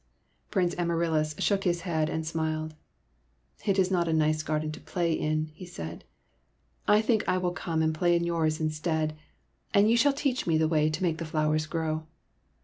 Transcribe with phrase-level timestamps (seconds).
[0.49, 2.73] Prince Amaryllis shook his head and smiled.''
[3.67, 6.05] It is not a nice garden to play in," he said.''
[6.97, 9.91] I think I will come and play in yours instead, SOMEBODY ELSE'S PRINCE 8i and
[9.91, 12.07] you shall teach me the way to make the flowers grow."